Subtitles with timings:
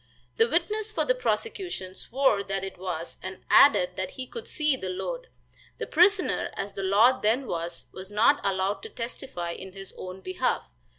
[0.37, 4.75] The witness for the prosecution swore that it was, and added that he could see
[4.75, 5.27] the load.
[5.77, 10.21] The prisoner, as the law then was, was not allowed to testify in his own
[10.21, 10.63] behalf.